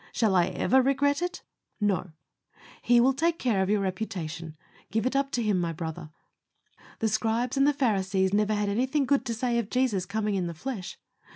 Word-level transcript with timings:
Shall 0.13 0.35
I 0.35 0.47
ever 0.47 0.81
regret 0.81 1.21
it? 1.21 1.43
No; 1.79 2.09
He 2.81 2.99
will 2.99 3.13
take 3.13 3.37
care 3.37 3.61
of 3.61 3.69
your 3.69 3.81
reputation. 3.81 4.57
Give 4.89 5.05
it 5.05 5.15
up 5.15 5.29
to 5.33 5.43
Him, 5.43 5.59
my 5.61 5.73
brother. 5.73 6.09
The 6.97 7.07
Scribes 7.07 7.55
and 7.55 7.67
the 7.67 7.71
Pharisees 7.71 8.33
never 8.33 8.55
had 8.55 8.67
anything 8.67 9.05
good 9.05 9.25
to 9.27 9.35
say 9.35 9.59
of 9.59 9.69
Jesus 9.69 10.07
coming 10.07 10.33
in 10.33 10.47
the 10.47 10.55
flesh. 10.55 10.97